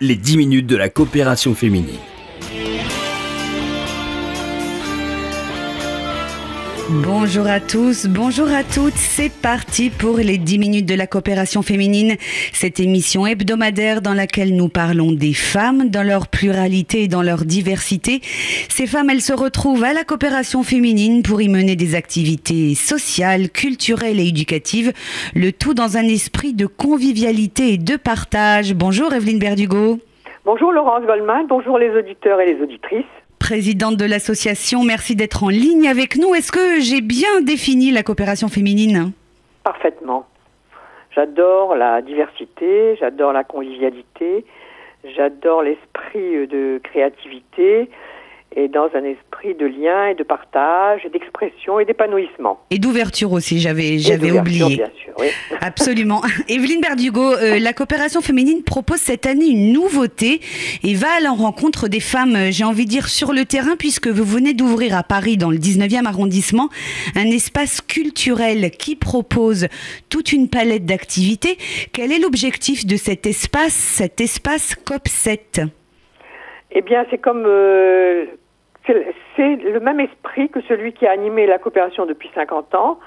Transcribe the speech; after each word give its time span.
les 0.00 0.14
10 0.14 0.36
minutes 0.36 0.66
de 0.68 0.76
la 0.76 0.88
coopération 0.88 1.56
féminine. 1.56 1.98
Bonjour 6.90 7.46
à 7.46 7.60
tous, 7.60 8.06
bonjour 8.06 8.48
à 8.48 8.64
toutes. 8.64 8.94
C'est 8.94 9.30
parti 9.42 9.90
pour 9.90 10.16
les 10.16 10.38
10 10.38 10.58
minutes 10.58 10.86
de 10.86 10.94
la 10.94 11.06
coopération 11.06 11.60
féminine, 11.60 12.16
cette 12.54 12.80
émission 12.80 13.26
hebdomadaire 13.26 14.00
dans 14.00 14.14
laquelle 14.14 14.56
nous 14.56 14.70
parlons 14.70 15.12
des 15.12 15.34
femmes, 15.34 15.90
dans 15.90 16.02
leur 16.02 16.28
pluralité 16.28 17.02
et 17.02 17.08
dans 17.08 17.20
leur 17.20 17.44
diversité. 17.44 18.20
Ces 18.70 18.86
femmes, 18.86 19.10
elles 19.10 19.20
se 19.20 19.34
retrouvent 19.34 19.84
à 19.84 19.92
la 19.92 20.04
coopération 20.04 20.62
féminine 20.62 21.22
pour 21.22 21.42
y 21.42 21.50
mener 21.50 21.76
des 21.76 21.94
activités 21.94 22.74
sociales, 22.74 23.50
culturelles 23.50 24.18
et 24.18 24.28
éducatives, 24.28 24.94
le 25.34 25.52
tout 25.52 25.74
dans 25.74 25.98
un 25.98 26.04
esprit 26.04 26.54
de 26.54 26.64
convivialité 26.64 27.74
et 27.74 27.78
de 27.78 27.96
partage. 27.96 28.72
Bonjour 28.72 29.12
Evelyne 29.12 29.38
Berdugo. 29.38 29.98
Bonjour 30.46 30.72
Laurence 30.72 31.04
Goldman, 31.04 31.46
bonjour 31.48 31.76
les 31.76 31.90
auditeurs 31.90 32.40
et 32.40 32.54
les 32.54 32.62
auditrices 32.62 33.04
présidente 33.38 33.96
de 33.96 34.04
l'association. 34.04 34.84
Merci 34.84 35.16
d'être 35.16 35.44
en 35.44 35.48
ligne 35.48 35.88
avec 35.88 36.16
nous. 36.16 36.34
Est-ce 36.34 36.52
que 36.52 36.80
j'ai 36.80 37.00
bien 37.00 37.40
défini 37.42 37.90
la 37.90 38.02
coopération 38.02 38.48
féminine? 38.48 39.12
Parfaitement. 39.64 40.26
J'adore 41.14 41.74
la 41.74 42.02
diversité, 42.02 42.96
j'adore 43.00 43.32
la 43.32 43.44
convivialité, 43.44 44.44
j'adore 45.16 45.62
l'esprit 45.62 46.46
de 46.46 46.80
créativité, 46.84 47.90
et 48.56 48.68
dans 48.68 48.88
un 48.94 49.04
esprit 49.04 49.54
de 49.54 49.66
lien 49.66 50.08
et 50.08 50.14
de 50.14 50.22
partage, 50.22 51.02
d'expression 51.12 51.78
et 51.80 51.84
d'épanouissement. 51.84 52.60
Et 52.70 52.78
d'ouverture 52.78 53.32
aussi, 53.32 53.60
j'avais 53.60 53.98
j'avais 53.98 54.32
oublié. 54.32 54.76
Bien 54.76 54.90
sûr, 55.02 55.12
oui. 55.18 55.26
Absolument. 55.60 56.22
Evelyne 56.48 56.80
Berdugo, 56.80 57.34
euh, 57.34 57.58
la 57.58 57.72
coopération 57.72 58.20
féminine 58.20 58.62
propose 58.62 58.98
cette 58.98 59.26
année 59.26 59.46
une 59.46 59.72
nouveauté 59.72 60.40
et 60.82 60.94
va 60.94 61.08
à 61.18 61.20
la 61.20 61.30
rencontre 61.30 61.88
des 61.88 62.00
femmes, 62.00 62.36
euh, 62.36 62.48
j'ai 62.50 62.64
envie 62.64 62.84
de 62.84 62.90
dire, 62.90 63.08
sur 63.08 63.32
le 63.32 63.44
terrain, 63.44 63.76
puisque 63.76 64.08
vous 64.08 64.24
venez 64.24 64.54
d'ouvrir 64.54 64.96
à 64.96 65.02
Paris, 65.02 65.36
dans 65.36 65.50
le 65.50 65.58
19e 65.58 66.06
arrondissement, 66.06 66.68
un 67.16 67.26
espace 67.26 67.80
culturel 67.80 68.70
qui 68.70 68.96
propose 68.96 69.68
toute 70.08 70.32
une 70.32 70.48
palette 70.48 70.86
d'activités. 70.86 71.58
Quel 71.92 72.12
est 72.12 72.18
l'objectif 72.18 72.86
de 72.86 72.96
cet 72.96 73.26
espace, 73.26 73.74
cet 73.74 74.20
espace 74.20 74.74
COP7 74.86 75.68
eh 76.70 76.82
bien, 76.82 77.06
c'est 77.10 77.18
comme 77.18 77.44
euh, 77.46 78.26
c'est 78.86 79.56
le 79.56 79.80
même 79.80 80.00
esprit 80.00 80.48
que 80.48 80.60
celui 80.62 80.92
qui 80.92 81.06
a 81.06 81.10
animé 81.10 81.46
la 81.46 81.58
coopération 81.58 82.06
depuis 82.06 82.30
50 82.34 82.74
ans 82.74 82.98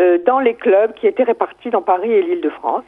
euh, 0.00 0.18
dans 0.26 0.40
les 0.40 0.54
clubs 0.54 0.92
qui 0.94 1.06
étaient 1.06 1.22
répartis 1.22 1.70
dans 1.70 1.82
Paris 1.82 2.12
et 2.12 2.22
l'Île-de-France. 2.22 2.84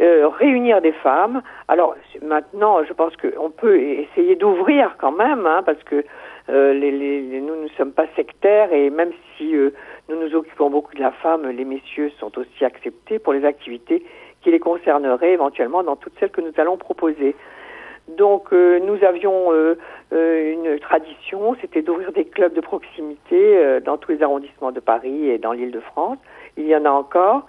Euh, 0.00 0.26
réunir 0.26 0.80
des 0.80 0.92
femmes. 0.92 1.42
Alors 1.68 1.94
maintenant, 2.22 2.82
je 2.82 2.94
pense 2.94 3.14
qu'on 3.18 3.50
peut 3.50 3.78
essayer 3.78 4.36
d'ouvrir 4.36 4.96
quand 4.96 5.12
même, 5.12 5.46
hein, 5.46 5.62
parce 5.66 5.82
que 5.82 6.02
euh, 6.48 6.72
les, 6.72 6.90
les, 6.90 7.40
nous 7.42 7.62
ne 7.62 7.68
sommes 7.76 7.92
pas 7.92 8.06
sectaires 8.16 8.72
et 8.72 8.88
même 8.88 9.10
si 9.36 9.54
euh, 9.54 9.74
nous 10.08 10.16
nous 10.16 10.34
occupons 10.34 10.70
beaucoup 10.70 10.94
de 10.94 11.00
la 11.00 11.12
femme, 11.12 11.46
les 11.46 11.66
messieurs 11.66 12.10
sont 12.18 12.38
aussi 12.38 12.64
acceptés 12.64 13.18
pour 13.18 13.34
les 13.34 13.44
activités 13.44 14.02
qui 14.40 14.50
les 14.50 14.58
concerneraient 14.58 15.34
éventuellement 15.34 15.82
dans 15.82 15.96
toutes 15.96 16.14
celles 16.18 16.30
que 16.30 16.40
nous 16.40 16.54
allons 16.56 16.78
proposer. 16.78 17.36
Donc 18.08 18.52
euh, 18.52 18.80
nous 18.80 19.02
avions 19.04 19.52
euh, 19.52 19.78
euh, 20.12 20.52
une 20.52 20.78
tradition, 20.80 21.56
c'était 21.60 21.82
d'ouvrir 21.82 22.12
des 22.12 22.24
clubs 22.24 22.52
de 22.52 22.60
proximité 22.60 23.80
dans 23.84 23.96
tous 23.96 24.12
les 24.12 24.22
arrondissements 24.22 24.72
de 24.72 24.80
Paris 24.80 25.28
et 25.28 25.38
dans 25.38 25.52
l'Île-de-France. 25.52 26.18
Il 26.56 26.66
y 26.66 26.76
en 26.76 26.84
a 26.84 26.90
encore. 26.90 27.46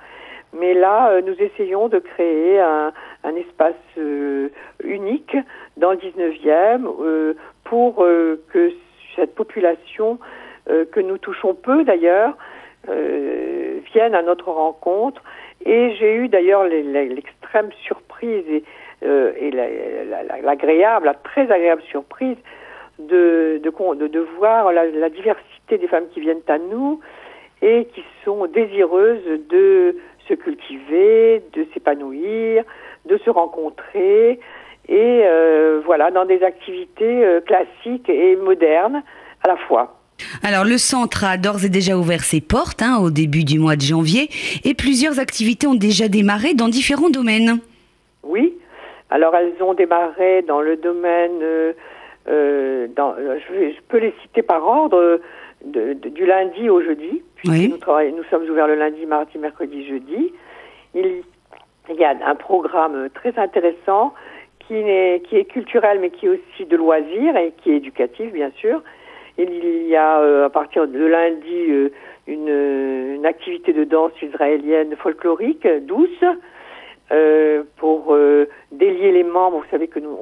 Mais 0.53 0.75
là, 0.75 1.19
nous 1.21 1.33
essayons 1.39 1.87
de 1.87 1.97
créer 1.97 2.59
un, 2.59 2.93
un 3.23 3.35
espace 3.35 3.73
unique 4.83 5.35
dans 5.77 5.91
le 5.91 5.97
19e 5.97 7.33
pour 7.63 7.95
que 7.95 8.71
cette 9.15 9.33
population 9.33 10.19
que 10.67 10.99
nous 10.99 11.17
touchons 11.17 11.55
peu 11.55 11.83
d'ailleurs 11.83 12.37
vienne 12.87 14.13
à 14.13 14.21
notre 14.21 14.51
rencontre. 14.51 15.23
Et 15.65 15.95
j'ai 15.95 16.15
eu 16.15 16.27
d'ailleurs 16.27 16.65
l'extrême 16.65 17.71
surprise 17.83 18.45
et 18.47 18.63
euh, 18.63 18.63
et 19.03 19.51
l'agréable, 20.41 21.05
la, 21.05 21.13
très 21.13 21.51
agréable 21.51 21.81
surprise 21.89 22.37
de, 22.99 23.61
de, 23.63 24.07
de, 24.07 24.19
voir 24.37 24.71
la, 24.71 24.85
la, 24.85 25.09
diversité 25.09 25.77
des 25.77 25.87
femmes 25.87 26.05
qui 26.13 26.21
viennent 26.21 26.41
à 26.47 26.57
nous 26.57 26.99
et 27.61 27.87
qui 27.93 28.03
sont 28.23 28.45
désireuses 28.47 29.25
de 29.49 29.97
se 30.27 30.33
cultiver, 30.33 31.41
de 31.53 31.65
s'épanouir, 31.73 32.63
de 33.05 33.17
se 33.17 33.29
rencontrer 33.29 34.39
et 34.89 35.21
euh, 35.23 35.81
voilà 35.85 36.11
dans 36.11 36.25
des 36.25 36.43
activités 36.43 37.25
euh, 37.25 37.41
classiques 37.41 38.09
et 38.09 38.35
modernes 38.35 39.01
à 39.43 39.47
la 39.47 39.57
fois. 39.57 39.99
Alors 40.41 40.63
le 40.63 40.77
centre 40.77 41.23
a 41.23 41.37
d'ores 41.37 41.65
et 41.65 41.69
déjà 41.69 41.97
ouvert 41.97 42.23
ses 42.23 42.41
portes 42.41 42.81
hein, 42.81 42.99
au 43.01 43.09
début 43.09 43.43
du 43.43 43.59
mois 43.59 43.75
de 43.75 43.81
janvier 43.81 44.29
et 44.63 44.73
plusieurs 44.73 45.19
activités 45.19 45.67
ont 45.67 45.75
déjà 45.75 46.07
démarré 46.07 46.53
dans 46.53 46.67
différents 46.67 47.09
domaines. 47.09 47.59
Oui, 48.23 48.53
alors 49.13 49.35
elles 49.35 49.53
ont 49.61 49.75
démarré 49.75 50.41
dans 50.41 50.59
le 50.59 50.75
domaine, 50.75 51.39
euh, 51.43 51.73
euh 52.27 52.87
dans, 52.95 53.15
je, 53.15 53.69
je, 53.69 53.81
peux 53.87 53.99
les 53.99 54.13
citer 54.23 54.41
par 54.41 54.65
ordre, 54.65 55.19
de, 55.63 55.93
de, 55.93 56.09
du 56.09 56.25
lundi 56.25 56.67
au 56.67 56.81
jeudi, 56.81 57.21
puisque 57.35 57.69
nous, 57.69 57.77
travaillons, 57.77 58.17
nous 58.17 58.23
sommes 58.23 58.49
ouverts 58.49 58.67
le 58.67 58.73
lundi, 58.73 59.05
mardi, 59.05 59.37
mercredi, 59.37 59.85
jeudi. 59.87 60.33
Il, 60.95 61.21
il 61.89 61.95
y 61.95 62.03
a 62.03 62.15
un 62.25 62.35
programme 62.35 63.09
très 63.13 63.37
intéressant 63.37 64.15
qui 64.67 64.73
est, 64.73 65.23
qui 65.27 65.37
est 65.37 65.45
culturel 65.45 65.99
mais 65.99 66.09
qui 66.09 66.25
est 66.25 66.29
aussi 66.29 66.65
de 66.65 66.75
loisirs 66.75 67.37
et 67.37 67.53
qui 67.61 67.71
est 67.71 67.77
éducatif 67.77 68.31
bien 68.33 68.49
sûr. 68.55 68.81
Il 69.37 69.87
y 69.87 69.95
a 69.95 70.19
euh, 70.21 70.45
à 70.45 70.49
partir 70.49 70.87
de 70.87 71.05
lundi 71.05 71.69
euh, 71.69 71.89
une, 72.25 73.15
une, 73.15 73.25
activité 73.27 73.73
de 73.73 73.83
danse 73.83 74.13
israélienne 74.23 74.95
folklorique 74.95 75.67
douce 75.85 76.23
euh, 77.11 77.63
pour 77.77 78.15
euh, 78.15 78.47
délier 78.71 79.11
les 79.11 79.23
membres. 79.23 79.57
Vous 79.57 79.69
savez 79.69 79.87
que 79.87 79.99
nous, 79.99 80.17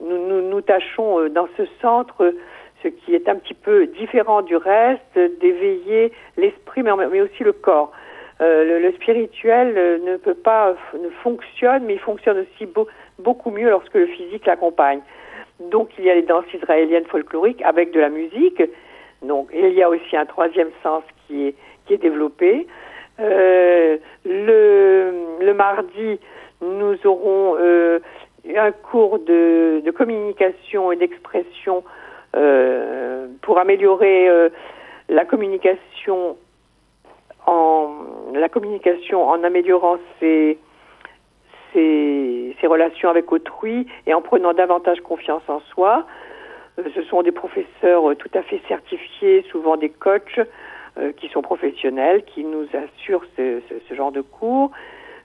nous, 0.00 0.26
nous, 0.28 0.40
nous, 0.40 0.60
tâchons 0.60 1.20
euh, 1.20 1.28
dans 1.28 1.48
ce 1.56 1.64
centre, 1.82 2.32
ce 2.82 2.88
qui 2.88 3.14
est 3.14 3.28
un 3.28 3.36
petit 3.36 3.54
peu 3.54 3.86
différent 3.86 4.42
du 4.42 4.56
reste, 4.56 5.18
d'éveiller 5.40 6.12
l'esprit, 6.36 6.82
mais, 6.82 6.92
mais, 7.10 7.20
aussi 7.20 7.42
le 7.42 7.52
corps. 7.52 7.92
Le, 8.38 8.78
le, 8.78 8.92
spirituel 8.92 10.02
ne 10.04 10.16
peut 10.18 10.34
pas, 10.34 10.76
ne 10.92 11.08
fonctionne, 11.22 11.84
mais 11.86 11.94
il 11.94 11.98
fonctionne 11.98 12.38
aussi 12.40 12.66
beau, 12.66 12.86
beaucoup 13.18 13.50
mieux 13.50 13.70
lorsque 13.70 13.94
le 13.94 14.06
physique 14.06 14.44
l'accompagne. 14.46 15.00
Donc 15.58 15.88
il 15.98 16.04
y 16.04 16.10
a 16.10 16.14
les 16.14 16.22
danses 16.22 16.52
israéliennes 16.52 17.06
folkloriques 17.06 17.62
avec 17.62 17.92
de 17.92 18.00
la 18.00 18.10
musique. 18.10 18.62
Donc 19.22 19.48
il 19.54 19.72
y 19.72 19.82
a 19.82 19.88
aussi 19.88 20.16
un 20.16 20.26
troisième 20.26 20.70
sens 20.82 21.02
qui 21.26 21.48
est, 21.48 21.54
qui 21.86 21.94
est 21.94 21.98
développé. 21.98 22.66
Euh, 23.18 23.96
le, 24.24 25.52
mardi, 25.54 26.20
nous 26.60 26.96
aurons 27.06 27.56
euh, 27.58 27.98
un 28.54 28.72
cours 28.72 29.18
de, 29.20 29.82
communication 29.96 30.92
et 30.92 30.96
d'expression 30.96 31.82
euh, 32.36 33.26
pour 33.40 33.58
améliorer 33.58 34.28
la 35.08 35.24
communication 35.24 36.36
en 37.46 37.92
la 38.34 38.48
communication 38.48 39.26
en 39.26 39.42
améliorant 39.44 39.98
ses, 40.20 40.58
relations 42.64 43.08
avec 43.08 43.30
autrui 43.30 43.86
et 44.06 44.12
en 44.12 44.20
prenant 44.20 44.52
davantage 44.52 45.00
confiance 45.00 45.42
en 45.46 45.60
soi. 45.72 46.04
Ce 46.94 47.02
sont 47.04 47.22
des 47.22 47.30
professeurs 47.30 48.16
tout 48.18 48.30
à 48.34 48.42
fait 48.42 48.60
certifiés, 48.66 49.44
souvent 49.50 49.76
des 49.76 49.88
coachs, 49.88 50.40
euh, 50.98 51.12
qui 51.12 51.28
sont 51.28 51.42
professionnels, 51.42 52.24
qui 52.24 52.42
nous 52.42 52.66
assurent 52.72 53.26
ce, 53.36 53.60
ce, 53.68 53.74
ce, 53.86 53.94
genre 53.94 54.12
de 54.12 54.22
cours. 54.22 54.70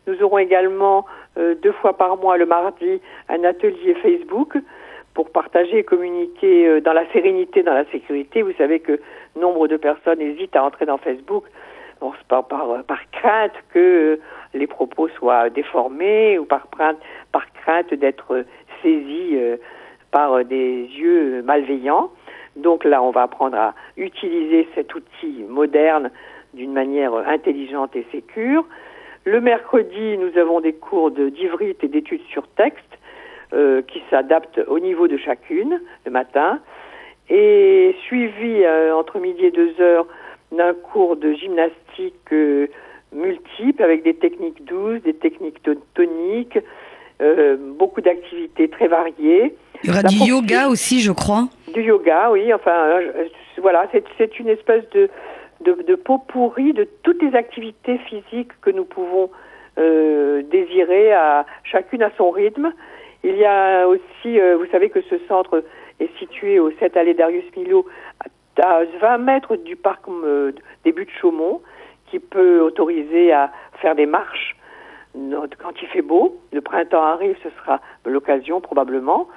Nous 0.06 0.22
aurons 0.22 0.38
également 0.38 1.06
euh, 1.38 1.56
deux 1.56 1.72
fois 1.72 1.96
par 1.96 2.18
mois 2.18 2.36
le 2.36 2.46
mardi 2.46 3.00
un 3.30 3.44
atelier 3.46 3.96
Facebook 4.04 4.58
pour 5.14 5.30
partager 5.30 5.78
et 5.78 5.84
communiquer 5.84 6.68
euh, 6.68 6.82
dans 6.82 6.92
la 6.92 7.10
sérénité, 7.14 7.64
dans 7.64 7.74
la 7.74 7.86
sécurité. 7.86 8.42
Vous 8.42 8.52
savez 8.58 8.82
que 8.82 9.00
nombre 9.40 9.70
de 9.70 9.78
personnes 9.78 10.20
hésitent 10.20 10.58
à 10.58 10.64
entrer 10.66 10.86
dans 10.86 10.98
Facebook 10.98 11.46
bon, 12.02 12.12
par, 12.28 12.48
par, 12.48 12.84
par, 12.84 13.10
crainte 13.12 13.54
que 13.74 14.20
les 14.54 14.68
propos 14.68 15.08
soient 15.08 15.50
déformés 15.50 16.38
ou 16.38 16.44
par, 16.44 16.68
par 17.32 17.54
crainte 17.54 17.94
d'être 17.94 18.44
saisis 18.82 19.38
par 20.12 20.44
des 20.44 20.84
yeux 20.84 21.42
malveillants. 21.44 22.12
Donc 22.56 22.84
là, 22.84 23.02
on 23.02 23.12
va 23.12 23.24
apprendre 23.24 23.58
à 23.58 23.74
utiliser 23.98 24.68
cet 24.76 24.94
outil 24.94 25.46
moderne 25.48 26.12
d'une 26.54 26.74
manière 26.74 27.14
intelligente 27.16 27.96
et 27.96 28.06
sécure. 28.12 28.66
Le 29.24 29.40
mercredi, 29.40 30.18
nous 30.18 30.38
avons 30.38 30.62
des 30.62 30.74
cours 30.74 31.12
d'ivrite 31.12 31.84
et 31.84 31.88
d'études 31.88 32.26
sur 32.30 32.48
texte 32.48 32.98
euh, 33.54 33.82
qui 33.84 34.02
s'adaptent 34.10 34.62
au 34.68 34.80
niveau 34.80 35.08
de 35.08 35.18
chacune 35.18 35.80
le 36.06 36.12
matin. 36.12 36.60
Et 37.30 37.96
suivi 38.06 38.64
euh, 38.64 38.96
entre 38.96 39.20
midi 39.20 39.46
et 39.46 39.52
deux 39.52 39.80
heures 39.80 40.08
d'un 40.52 40.74
cours 40.74 41.16
de 41.16 41.34
gymnastique 41.34 42.34
euh, 42.34 42.68
multiple 43.14 43.84
avec 43.84 44.04
des 44.04 44.16
techniques 44.16 44.66
douces, 44.66 45.02
des 45.04 45.14
techniques 45.14 45.62
toniques, 45.94 46.60
beaucoup 47.78 48.02
d'activités 48.02 48.68
très 48.68 48.88
variées. 48.88 49.56
Il 49.84 49.90
y 49.90 49.94
aura 49.94 50.04
du 50.04 50.16
yoga 50.16 50.68
aussi, 50.68 51.02
je 51.02 51.12
crois. 51.12 51.48
Du 51.74 51.82
yoga, 51.82 52.32
oui. 52.32 52.54
Enfin, 52.54 53.00
voilà, 53.62 53.88
c'est 54.18 54.40
une 54.40 54.50
espèce 54.50 54.84
de, 54.92 55.10
de, 55.62 55.78
de, 55.88 55.96
pot 55.96 56.20
pourri 56.28 56.74
de 56.74 56.88
toutes 57.04 57.22
les 57.22 57.36
activités 57.36 57.98
physiques 58.00 58.52
que 58.62 58.70
nous 58.70 58.86
pouvons 58.86 59.30
désirer, 59.78 61.14
à 61.14 61.46
chacune 61.64 62.04
à 62.04 62.12
son 62.18 62.30
rythme. 62.30 62.72
Il 63.24 63.36
y 63.36 63.46
a 63.46 63.88
aussi, 63.88 64.40
vous 64.40 64.66
savez 64.72 64.90
que 64.90 65.02
ce 65.02 65.16
centre 65.28 65.64
est 66.00 66.10
situé 66.20 66.60
au 66.60 66.72
7 66.72 66.98
allée 66.98 67.14
Darius 67.14 67.46
Milhaud, 67.56 67.86
à 68.62 68.84
20 69.00 69.18
mètres 69.20 69.56
du 69.56 69.76
parc 69.76 70.02
des 70.84 70.92
buts 70.92 71.06
de 71.06 71.12
Chaumont, 71.20 71.62
qui 72.08 72.20
peut 72.20 72.60
autoriser 72.60 73.32
à 73.32 73.52
faire 73.82 73.96
des 73.96 74.06
marches 74.06 74.56
quand 75.14 75.82
il 75.82 75.88
fait 75.88 76.02
beau. 76.02 76.38
Le 76.52 76.62
printemps 76.62 77.04
arrive, 77.04 77.36
ce 77.44 77.50
sera 77.62 77.80
l'occasion 78.06 78.62
probablement. 78.62 79.28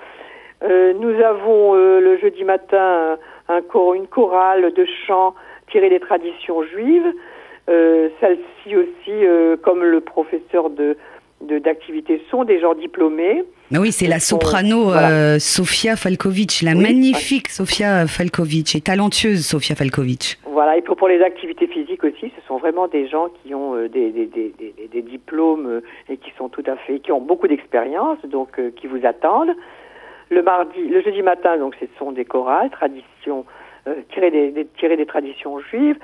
Euh, 0.63 0.95
nous 0.95 1.21
avons 1.23 1.75
euh, 1.75 2.01
le 2.01 2.17
jeudi 2.19 2.45
matin 2.45 3.19
un, 3.49 3.61
une 3.95 4.07
chorale 4.07 4.73
de 4.73 4.87
chants 5.07 5.35
tirés 5.71 5.91
des 5.91 6.01
traditions 6.01 6.63
juives. 6.63 7.13
Euh, 7.69 8.09
Celle-ci 8.21 8.77
aussi, 8.77 9.27
comme 9.63 9.83
le 9.83 10.01
professeur 10.01 10.71
de 10.71 10.97
d'activités 11.41 12.23
sont 12.31 12.45
des 12.45 12.61
gens 12.61 12.75
diplômés. 12.75 13.45
Mais 13.71 13.79
oui, 13.79 13.93
c'est 13.93 14.07
la 14.07 14.19
soprano 14.19 14.93
euh, 14.93 15.39
Sofia 15.39 15.97
Falkovic, 15.97 16.63
la 16.63 16.75
magnifique 16.75 17.49
Sofia 17.49 18.07
Falkovic 18.07 18.75
et 18.77 18.81
talentueuse 18.81 19.45
Sofia 19.45 19.75
Falkovic. 19.75 20.39
Voilà, 20.47 20.77
et 20.77 20.83
pour, 20.83 20.97
pour, 20.97 21.09
les 21.09 21.23
activités 21.23 21.67
physiques 21.67 22.05
aussi, 22.05 22.33
ce 22.37 22.47
sont 22.47 22.59
vraiment 22.59 22.89
des 22.89 23.09
gens 23.09 23.29
qui 23.43 23.55
ont 23.55 23.75
euh, 23.75 23.89
des, 23.89 24.11
des, 24.11 24.27
des, 24.27 24.55
des, 24.93 25.03
diplômes 25.03 25.67
euh, 25.67 25.81
et 26.09 26.17
qui 26.19 26.31
sont 26.37 26.49
tout 26.49 26.63
à 26.67 26.77
fait, 26.77 27.01
qui 27.01 27.11
ont 27.11 27.21
beaucoup 27.21 27.49
d'expérience, 27.49 28.19
donc 28.27 28.61
qui 28.77 28.87
vous 28.87 29.05
attendent. 29.05 29.55
Le 30.31 30.43
mardi, 30.43 30.87
le 30.89 31.01
jeudi 31.03 31.23
matin, 31.23 31.59
donc 31.59 31.77
ce 31.81 31.87
sont 31.99 32.13
des 32.13 32.25
chorales, 32.25 32.71
traditions 32.71 33.45
tirées 34.13 34.31
des, 34.31 34.67
tirées 34.79 34.97
des 34.97 35.07
traditions 35.07 35.61
juives. 35.61 35.99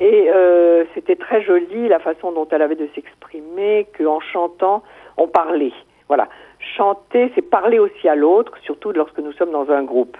Et 0.00 0.30
euh, 0.30 0.84
c'était 0.94 1.16
très 1.16 1.42
joli 1.42 1.88
la 1.88 1.98
façon 1.98 2.32
dont 2.32 2.48
elle 2.50 2.62
avait 2.62 2.76
de 2.76 2.88
s'exprimer, 2.94 3.86
qu'en 3.98 4.20
chantant, 4.20 4.82
on 5.16 5.28
parlait. 5.28 5.72
Voilà. 6.08 6.28
Chanter, 6.76 7.30
c'est 7.34 7.42
parler 7.42 7.78
aussi 7.78 8.08
à 8.08 8.14
l'autre, 8.14 8.56
surtout 8.62 8.92
lorsque 8.92 9.18
nous 9.18 9.32
sommes 9.32 9.50
dans 9.50 9.70
un 9.70 9.82
groupe. 9.82 10.16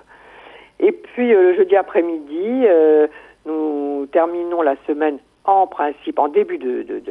Et 0.80 0.92
puis 0.92 1.32
euh, 1.32 1.50
le 1.50 1.54
jeudi 1.54 1.76
après-midi, 1.76 2.64
euh, 2.66 3.06
nous 3.46 4.06
terminons 4.12 4.62
la 4.62 4.76
semaine 4.86 5.18
en 5.44 5.66
principe, 5.66 6.18
en 6.18 6.28
début 6.28 6.58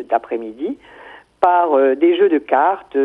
d'après-midi, 0.10 0.78
par 1.40 1.74
euh, 1.74 1.96
des 1.96 2.16
jeux 2.16 2.30
de 2.30 2.38
cartes 2.38 2.98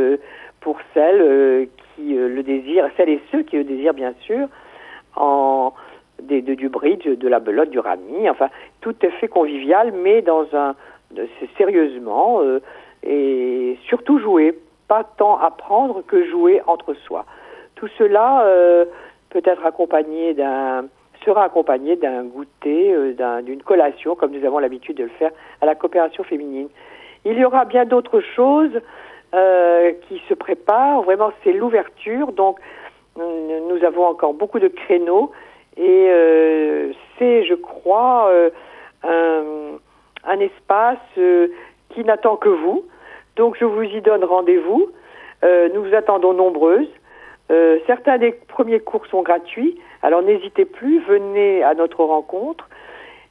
pour 0.66 0.78
celles 0.94 1.68
qui 1.94 2.14
le 2.14 2.42
désirent, 2.42 2.88
celles 2.96 3.10
et 3.10 3.20
ceux 3.30 3.42
qui 3.42 3.56
le 3.56 3.62
désirent 3.62 3.94
bien 3.94 4.14
sûr, 4.22 4.48
en 5.14 5.72
de, 6.20 6.54
du 6.54 6.68
bridge, 6.68 7.06
de 7.06 7.28
la 7.28 7.38
belote, 7.38 7.70
du 7.70 7.78
rami, 7.78 8.28
enfin 8.28 8.48
tout 8.80 8.96
est 9.02 9.10
fait 9.20 9.28
convivial, 9.28 9.92
mais 9.92 10.22
dans 10.22 10.44
un 10.54 10.74
sérieusement 11.56 12.40
euh, 12.42 12.58
et 13.04 13.78
surtout 13.86 14.18
jouer, 14.18 14.58
pas 14.88 15.04
tant 15.04 15.38
apprendre 15.38 16.02
que 16.04 16.24
jouer 16.24 16.60
entre 16.66 16.94
soi. 16.94 17.26
Tout 17.76 17.88
cela 17.96 18.42
euh, 18.44 18.86
peut 19.30 19.42
être 19.44 19.64
accompagné 19.64 20.34
d'un 20.34 20.86
sera 21.24 21.44
accompagné 21.44 21.94
d'un 21.94 22.24
goûter, 22.24 22.92
euh, 22.92 23.42
d'une 23.42 23.62
collation, 23.62 24.16
comme 24.16 24.32
nous 24.32 24.44
avons 24.44 24.58
l'habitude 24.58 24.96
de 24.96 25.04
le 25.04 25.10
faire 25.10 25.30
à 25.60 25.66
la 25.66 25.76
coopération 25.76 26.24
féminine. 26.24 26.68
Il 27.24 27.38
y 27.38 27.44
aura 27.44 27.64
bien 27.66 27.84
d'autres 27.84 28.20
choses 28.20 28.80
qui 29.32 30.23
se 30.28 30.34
préparent. 30.34 31.02
Vraiment, 31.02 31.31
c'est 31.44 31.52
l'ouverture. 31.52 32.32
Donc, 32.32 32.58
nous 33.17 33.84
avons 33.84 34.06
encore 34.06 34.34
beaucoup 34.34 34.58
de 34.58 34.69
créneaux 34.69 35.32
et 35.76 36.06
euh, 36.11 36.93
c'est, 37.19 37.44
je 37.44 37.55
crois, 37.55 38.28
euh, 38.31 38.50
un, 39.02 39.78
un, 40.25 40.40
espace 40.40 40.99
euh, 41.19 41.49
qui 41.90 42.02
n'attend 42.05 42.37
que 42.37 42.49
vous. 42.49 42.84
Donc 43.37 43.56
je 43.61 43.64
vous 43.64 43.82
y 43.82 44.00
donne 44.00 44.25
rendez-vous. 44.25 44.90
nous 45.43 45.82
vous 45.82 45.94
attendons 45.94 46.32
nombreuses. 46.32 46.88
certains 47.87 48.17
des 48.17 48.32
premiers 48.32 48.81
cours 48.81 49.06
sont 49.06 49.23
gratuits. 49.23 49.78
Alors 50.02 50.23
n'hésitez 50.23 50.64
plus, 50.64 51.00
venez 51.00 51.62
à 51.62 51.75
notre 51.75 52.02
rencontre. 52.02 52.67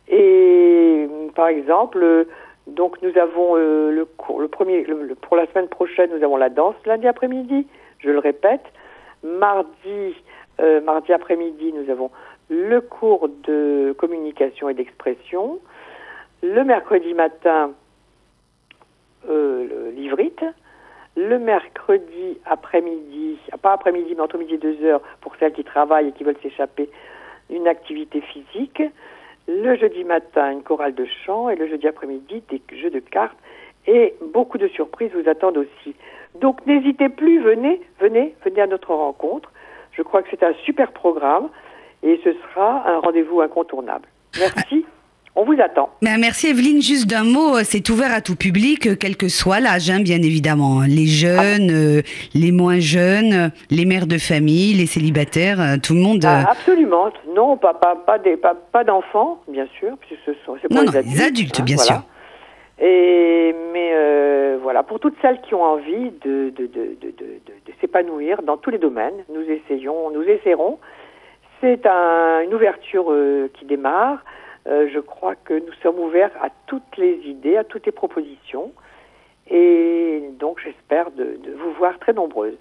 Et 0.07 1.07
par 1.35 1.47
exemple, 1.47 2.27
donc 2.67 3.01
nous 3.01 3.17
avons 3.17 3.55
le 3.55 4.05
cours, 4.17 4.39
le 4.39 4.47
premier, 4.47 4.85
pour 5.21 5.37
la 5.37 5.45
semaine 5.47 5.67
prochaine, 5.67 6.09
nous 6.15 6.23
avons 6.23 6.37
la 6.37 6.49
danse 6.49 6.75
lundi 6.85 7.07
après-midi. 7.07 7.67
Je 7.99 8.09
le 8.09 8.19
répète. 8.19 8.65
Mardi, 9.23 10.15
mardi 10.83 11.13
après-midi, 11.13 11.73
nous 11.73 11.89
avons 11.91 12.11
le 12.49 12.81
cours 12.81 13.29
de 13.43 13.95
communication 13.97 14.69
et 14.69 14.73
d'expression, 14.73 15.59
le 16.43 16.63
mercredi 16.63 17.13
matin, 17.13 17.71
euh, 19.29 19.91
l'ivrite, 19.91 20.43
le 21.15 21.39
mercredi 21.39 22.39
après-midi, 22.45 23.39
pas 23.61 23.73
après-midi, 23.73 24.13
mais 24.15 24.21
entre 24.21 24.37
midi 24.37 24.55
et 24.55 24.57
deux 24.57 24.83
heures, 24.83 25.01
pour 25.21 25.35
celles 25.37 25.53
qui 25.53 25.63
travaillent 25.63 26.09
et 26.09 26.11
qui 26.11 26.23
veulent 26.23 26.37
s'échapper, 26.41 26.89
une 27.49 27.67
activité 27.67 28.21
physique, 28.21 28.83
le 29.47 29.75
jeudi 29.75 30.03
matin, 30.03 30.51
une 30.51 30.63
chorale 30.63 30.95
de 30.95 31.05
chant, 31.25 31.49
et 31.49 31.55
le 31.55 31.67
jeudi 31.67 31.87
après-midi, 31.87 32.43
des 32.49 32.61
jeux 32.77 32.89
de 32.89 32.99
cartes, 32.99 33.37
et 33.87 34.15
beaucoup 34.33 34.57
de 34.57 34.67
surprises 34.67 35.11
vous 35.13 35.29
attendent 35.29 35.57
aussi. 35.57 35.95
Donc 36.39 36.65
n'hésitez 36.65 37.09
plus, 37.09 37.41
venez, 37.41 37.81
venez, 37.99 38.35
venez 38.43 38.61
à 38.61 38.67
notre 38.67 38.93
rencontre. 38.93 39.51
Je 39.91 40.01
crois 40.01 40.21
que 40.21 40.29
c'est 40.31 40.43
un 40.43 40.53
super 40.65 40.91
programme 40.91 41.49
et 42.03 42.19
ce 42.23 42.33
sera 42.33 42.89
un 42.89 42.99
rendez-vous 42.99 43.41
incontournable. 43.41 44.07
Merci. 44.37 44.85
On 45.37 45.43
vous 45.43 45.59
attend. 45.61 45.89
Ben, 46.01 46.17
merci 46.19 46.47
Evelyne. 46.47 46.81
Juste 46.81 47.09
d'un 47.09 47.23
mot, 47.23 47.57
c'est 47.63 47.89
ouvert 47.89 48.13
à 48.13 48.21
tout 48.21 48.35
public, 48.35 48.97
quel 48.97 49.17
que 49.17 49.27
soit 49.27 49.59
l'âge, 49.59 49.89
hein, 49.89 49.99
bien 50.01 50.21
évidemment. 50.21 50.81
Les 50.87 51.07
jeunes, 51.07 51.71
euh, 51.71 52.01
les 52.33 52.51
moins 52.51 52.79
jeunes, 52.79 53.51
les 53.69 53.85
mères 53.85 54.07
de 54.07 54.17
famille, 54.17 54.73
les 54.73 54.85
célibataires, 54.85 55.59
euh, 55.59 55.75
tout 55.81 55.93
le 55.93 55.99
monde. 55.99 56.23
Ah, 56.25 56.39
euh. 56.39 56.51
absolument. 56.51 57.09
Non, 57.35 57.57
pas, 57.57 57.73
pas, 57.73 57.95
pas, 57.95 58.17
des, 58.17 58.37
pas, 58.37 58.55
pas 58.55 58.83
d'enfants, 58.85 59.41
bien 59.49 59.67
sûr, 59.77 59.97
puisque 59.99 60.23
ce 60.25 60.33
sont 60.45 60.55
non, 60.71 60.81
les 60.83 60.97
adultes. 60.97 61.17
Les 61.17 61.21
adultes, 61.23 61.59
hein, 61.59 61.63
bien 61.63 61.77
sûr. 61.77 62.01
Et, 62.79 63.55
mais 63.73 64.55
voilà, 64.61 64.83
pour 64.83 64.99
toutes 64.99 65.15
celles 65.21 65.39
qui 65.41 65.53
ont 65.53 65.63
envie 65.63 66.11
de, 66.23 66.49
de, 66.55 66.65
de, 66.65 66.97
de, 67.01 67.73
s'épanouir 67.81 68.41
dans 68.41 68.57
tous 68.57 68.69
les 68.69 68.77
domaines, 68.77 69.23
nous 69.33 69.41
essayons, 69.41 70.11
nous 70.11 70.23
essaierons 70.23 70.79
c'est 71.61 71.85
une 71.85 72.53
ouverture 72.53 73.11
euh, 73.11 73.49
qui 73.53 73.65
démarre. 73.65 74.23
Euh, 74.67 74.87
je 74.93 74.99
crois 74.99 75.35
que 75.35 75.53
nous 75.53 75.73
sommes 75.83 75.99
ouverts 75.99 76.31
à 76.41 76.49
toutes 76.67 76.97
les 76.97 77.19
idées, 77.25 77.57
à 77.57 77.63
toutes 77.63 77.85
les 77.85 77.91
propositions. 77.91 78.71
Et 79.49 80.23
donc 80.39 80.59
j'espère 80.63 81.11
de, 81.11 81.37
vous 81.63 81.71
voir 81.77 81.99
très 81.99 82.13
nombreuses. 82.13 82.57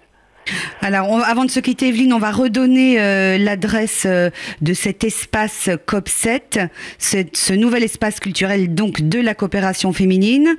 Alors, 0.81 1.07
avant 1.25 1.45
de 1.45 1.49
se 1.49 1.59
quitter, 1.59 1.87
Evelyne, 1.87 2.13
on 2.13 2.19
va 2.19 2.29
redonner 2.29 3.01
euh, 3.01 3.39
l'adresse 3.39 4.05
de 4.05 4.73
cet 4.73 5.03
espace 5.03 5.69
COP7, 5.87 6.69
ce 6.99 7.53
nouvel 7.53 7.81
espace 7.81 8.19
culturel 8.19 8.75
donc 8.75 9.01
de 9.01 9.19
la 9.19 9.33
coopération 9.33 9.91
féminine, 9.91 10.55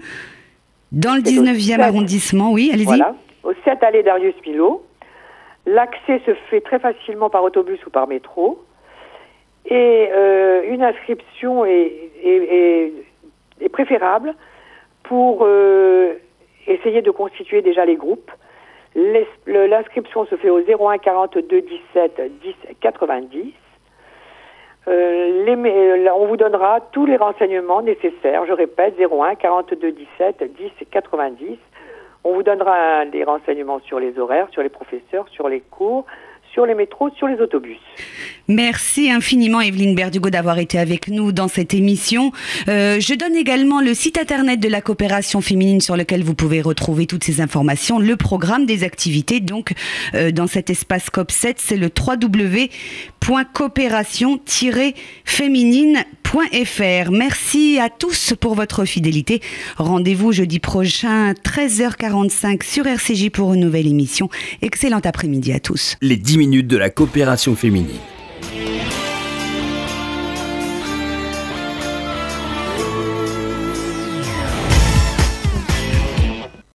dans 0.91 1.15
le 1.15 1.21
19e 1.21 1.81
arrondissement. 1.81 2.51
Oui, 2.51 2.71
allez-y. 2.73 2.87
Voilà, 2.87 3.15
au 3.45 3.53
7 3.65 3.81
allée 3.85 4.03
Darius 4.03 4.35
Milhaud. 4.45 4.85
L'accès 5.67 6.21
se 6.25 6.33
fait 6.49 6.61
très 6.61 6.79
facilement 6.79 7.31
par 7.31 7.43
autobus 7.43 7.85
ou 7.87 7.91
par 7.91 8.07
métro. 8.09 8.65
Et 9.69 10.09
euh, 10.13 10.63
une 10.69 10.83
inscription 10.83 11.65
est, 11.65 12.93
préférable 13.73 14.35
pour 15.03 15.41
euh, 15.43 16.15
essayer 16.67 17.03
de 17.03 17.11
constituer 17.11 17.63
déjà 17.63 17.85
les 17.85 17.97
groupes. 17.97 18.31
L'inscription 19.47 20.25
se 20.27 20.37
fait 20.37 20.49
au 20.49 20.61
01 20.61 20.99
42 20.99 21.61
17 21.61 22.23
10 22.43 22.55
90. 22.81 23.53
Euh, 24.89 25.45
les, 25.45 26.11
on 26.11 26.27
vous 26.27 26.37
donnera 26.37 26.81
tous 26.93 27.07
les 27.07 27.17
renseignements 27.17 27.83
nécessaires. 27.83 28.47
Je 28.47 28.53
répète, 28.53 28.95
01 28.99 29.35
42 29.35 29.93
17 29.93 30.55
10 30.57 30.87
90. 30.91 31.59
On 32.25 32.35
vous 32.35 32.43
donnera 32.43 33.05
des 33.05 33.25
renseignements 33.25 33.81
sur 33.81 34.01
les 34.01 34.19
horaires, 34.19 34.49
sur 34.51 34.63
les 34.63 34.69
professeurs, 34.69 35.29
sur 35.29 35.49
les 35.49 35.61
cours, 35.61 36.07
sur 36.57 36.65
les 36.65 36.75
métros, 36.75 37.11
sur 37.19 37.29
les 37.29 37.39
autobus. 37.39 37.77
Merci 38.49 39.11
infiniment 39.11 39.61
Evelyne 39.61 39.95
Berdugo 39.95 40.31
d'avoir 40.31 40.59
été 40.59 40.79
avec 40.79 41.09
nous 41.09 41.31
dans 41.31 41.49
cette 41.49 41.75
émission. 41.75 42.33
Euh, 42.69 42.99
je 42.99 43.13
donne 43.13 43.37
également 43.37 43.83
le 43.83 43.93
site 43.93 44.17
internet 44.17 44.59
de 44.59 44.69
la 44.69 44.81
coopération 44.81 45.43
féminine 45.43 45.83
sur 45.83 45.99
lequel 45.99 46.23
vous 46.25 46.35
pouvez 46.35 46.63
retrouver 46.63 47.07
toutes 47.07 47.25
ces 47.25 47.43
informations, 47.43 47.99
le 47.99 48.17
programme 48.17 48.65
des 48.65 48.85
activités. 48.85 49.41
Donc 49.41 49.75
euh, 50.15 50.31
dans 50.31 50.47
cet 50.47 50.71
espace 50.71 51.09
COP7, 51.11 51.57
c'est 51.59 51.77
le 51.77 51.91
www.coopération-féminine.fr. 56.33 57.11
Merci 57.11 57.79
à 57.79 57.89
tous 57.89 58.35
pour 58.39 58.55
votre 58.55 58.85
fidélité. 58.85 59.41
Rendez-vous 59.77 60.33
jeudi 60.33 60.59
prochain 60.59 61.33
13h45 61.33 62.65
sur 62.65 62.87
RCJ 62.87 63.31
pour 63.31 63.55
une 63.55 63.61
nouvelle 63.61 63.87
émission. 63.87 64.29
Excellent 64.63 65.01
après-midi 65.05 65.53
à 65.53 65.61
tous. 65.61 65.97
Les 66.01 66.17
10 66.17 66.39
minutes 66.39 66.67
de 66.67 66.77
la 66.77 66.91
coopération 66.91 67.55
féminine. 67.55 67.99